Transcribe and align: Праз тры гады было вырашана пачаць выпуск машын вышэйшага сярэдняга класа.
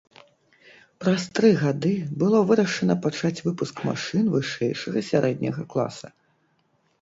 Праз 1.03 1.25
тры 1.39 1.49
гады 1.63 1.91
было 2.23 2.39
вырашана 2.51 2.95
пачаць 3.03 3.43
выпуск 3.49 3.75
машын 3.91 4.25
вышэйшага 4.37 4.99
сярэдняга 5.11 5.63
класа. 5.77 6.07